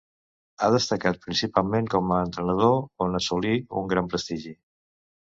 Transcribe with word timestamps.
Ha 0.59 0.67
destacat 0.75 1.17
principalment 1.25 1.89
com 1.93 2.13
a 2.15 2.21
entrenador 2.27 2.73
on 3.07 3.19
assolí 3.19 3.51
un 3.83 3.91
gran 3.93 4.09
prestigi. 4.15 4.55